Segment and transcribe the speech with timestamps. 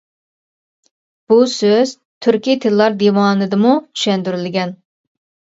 [1.31, 1.93] بۇ سۆز
[2.27, 4.77] «تۈركىي تىللار دىۋانى» دىمۇ چۈشەندۈرۈلگەن.